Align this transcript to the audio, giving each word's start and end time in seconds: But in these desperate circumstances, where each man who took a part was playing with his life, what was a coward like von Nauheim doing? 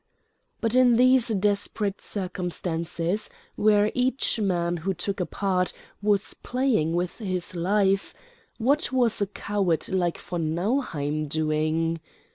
But 0.61 0.73
in 0.73 0.95
these 0.95 1.27
desperate 1.27 2.01
circumstances, 2.01 3.29
where 3.55 3.91
each 3.93 4.39
man 4.39 4.77
who 4.77 4.95
took 4.95 5.19
a 5.19 5.27
part 5.27 5.73
was 6.01 6.33
playing 6.33 6.93
with 6.95 7.19
his 7.19 7.55
life, 7.55 8.15
what 8.57 8.91
was 8.91 9.21
a 9.21 9.27
coward 9.27 9.87
like 9.89 10.17
von 10.17 10.55
Nauheim 10.55 11.27
doing? 11.27 11.99